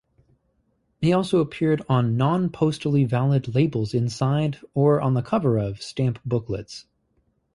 [0.99, 6.87] He also appeared on non-postally-valid labels inside, or on the cover of, stamp booklets.